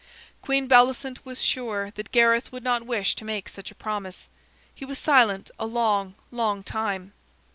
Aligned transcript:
Queen 0.41 0.67
Bellicent 0.67 1.23
was 1.25 1.39
sure 1.39 1.91
that 1.91 2.11
Gareth 2.11 2.51
would 2.51 2.63
not 2.63 2.81
wish 2.87 3.13
to 3.13 3.23
make 3.23 3.47
such 3.47 3.69
a 3.69 3.75
promise. 3.75 4.29
He 4.73 4.83
was 4.83 4.97
silent 4.97 5.51
a 5.59 5.67
long, 5.67 6.15
long 6.31 6.63
time. 6.63 7.13